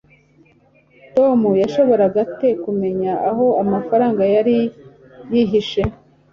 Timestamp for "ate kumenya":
2.25-3.13